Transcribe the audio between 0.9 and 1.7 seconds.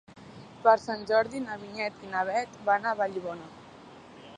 Jordi na